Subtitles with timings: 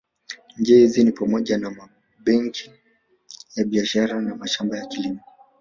[0.57, 1.71] Njia hizi ni pamoja na
[2.17, 2.71] mabenki
[3.55, 5.19] ya biashara na mashamba ya kilimo